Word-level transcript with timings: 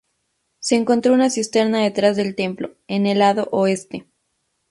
Se 0.57 0.75
encontró 0.75 1.13
una 1.13 1.29
cisterna 1.29 1.83
detrás 1.83 2.17
del 2.17 2.33
templo, 2.33 2.71
en 2.87 3.05
el 3.05 3.19
lado 3.19 3.49
oeste. 3.51 4.07